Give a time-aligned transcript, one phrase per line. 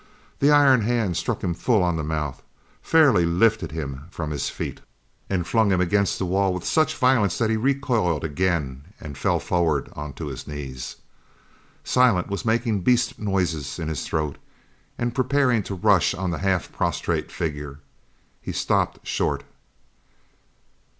[0.39, 2.41] The iron hard hand struck him full on the mouth,
[2.81, 4.81] fairly lifted him from his feet,
[5.29, 9.39] and flung him against the wall with such violence that he recoiled again and fell
[9.39, 10.95] forward onto his knees.
[11.83, 14.39] Silent was making beast noises in his throat
[14.97, 17.79] and preparing to rush on the half prostrate figure.
[18.41, 19.43] He stopped short.